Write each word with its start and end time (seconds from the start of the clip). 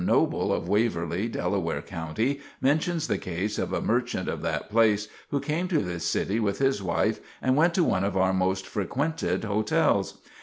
Noble, 0.03 0.51
of 0.51 0.67
Waverley, 0.67 1.27
Delaware 1.27 1.83
County, 1.83 2.39
mentions 2.59 3.05
the 3.07 3.19
case 3.19 3.59
of 3.59 3.71
a 3.71 3.83
merchant 3.83 4.27
of 4.27 4.41
that 4.41 4.67
place, 4.67 5.07
who 5.29 5.39
came 5.39 5.67
to 5.67 5.77
this 5.77 6.03
city 6.05 6.39
with 6.39 6.57
his 6.57 6.81
wife, 6.81 7.19
and 7.39 7.55
went 7.55 7.75
to 7.75 7.83
one 7.83 8.03
of 8.03 8.17
our 8.17 8.33
most 8.33 8.65
frequented 8.65 9.43
hotels. 9.43 10.15